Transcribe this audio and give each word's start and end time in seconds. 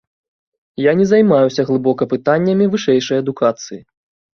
Я 0.83 0.91
не 1.01 1.05
займаюся 1.11 1.67
глыбока 1.69 2.03
пытаннямі 2.17 2.65
вышэйшай 2.77 3.17
адукацыі. 3.27 3.85